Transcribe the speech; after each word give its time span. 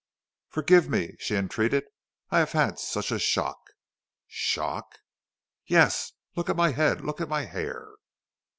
"Forgive 0.49 0.89
me," 0.89 1.15
she 1.19 1.35
entreated, 1.35 1.85
"I 2.31 2.39
have 2.39 2.53
had 2.53 2.79
such 2.79 3.11
a 3.11 3.19
shock." 3.19 3.59
"Shock?" 4.25 4.97
"Yes. 5.67 6.13
Look 6.35 6.49
at 6.49 6.55
my 6.55 6.71
head! 6.71 7.01
look 7.01 7.21
at 7.21 7.29
my 7.29 7.43
hair!" 7.45 7.87